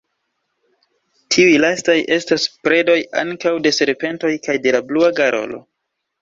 [1.35, 5.63] Tiuj lastaj estas predoj ankaŭ de serpentoj kaj de la Blua garolo.